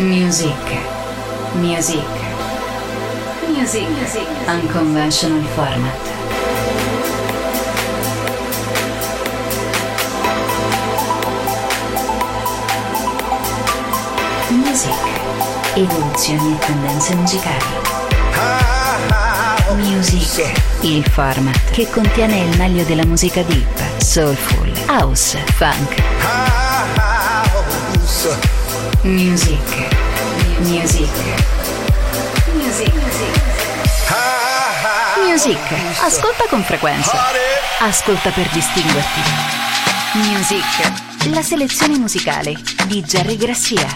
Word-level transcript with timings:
Music. 0.00 0.56
Music. 1.56 2.02
Music. 3.48 3.86
Music. 3.86 4.26
Unconventional 4.48 5.42
format. 5.54 6.00
Music. 14.48 14.90
Evoluzioni 15.74 16.54
e 16.54 16.58
tendenze 16.64 17.14
musicali. 17.16 17.64
Music. 19.74 20.50
Il 20.80 21.04
format 21.10 21.70
che 21.72 21.86
contiene 21.90 22.38
il 22.38 22.56
meglio 22.56 22.84
della 22.84 23.04
musica 23.04 23.42
deep, 23.42 24.00
soulful, 24.00 24.72
house, 24.88 25.36
funk. 25.56 25.98
Music. 29.02 29.58
Music. 30.58 31.08
Music. 32.52 32.92
Music. 35.24 35.58
Ascolta 36.02 36.44
con 36.50 36.62
frequenza. 36.62 37.18
Ascolta 37.78 38.28
per 38.30 38.46
distinguerti. 38.50 39.20
Music. 40.12 41.32
La 41.32 41.40
selezione 41.40 41.96
musicale 41.96 42.54
di 42.88 43.02
Jerry 43.02 43.36
Grassia. 43.36 43.88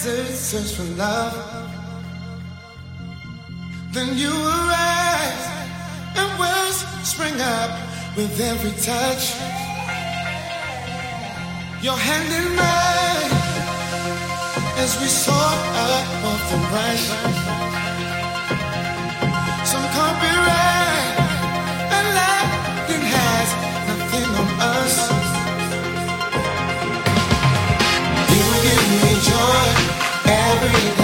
Search 0.00 0.76
for 0.76 0.84
love. 0.96 1.34
Then 3.92 4.16
you 4.16 4.30
arise 4.30 5.46
and 6.16 6.38
words 6.38 6.78
spring 7.06 7.38
up 7.38 7.70
with 8.16 8.40
every 8.40 8.70
touch. 8.80 9.34
Your 11.82 11.96
hand 11.96 12.32
in 12.32 12.56
mine 12.56 13.32
as 14.78 14.98
we 15.00 15.06
soar 15.06 15.34
up 15.34 16.24
off 16.24 16.50
the 16.50 16.56
rush. 16.72 17.49
Every 30.30 30.96
day, 30.96 30.99